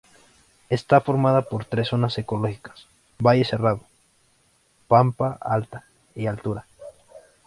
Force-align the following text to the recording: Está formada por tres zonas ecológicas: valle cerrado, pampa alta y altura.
Está 0.77 0.99
formada 0.99 1.43
por 1.43 1.65
tres 1.65 1.89
zonas 1.89 2.17
ecológicas: 2.17 2.87
valle 3.23 3.45
cerrado, 3.51 3.81
pampa 4.87 5.37
alta 5.39 5.83
y 6.15 6.25
altura. 6.25 6.65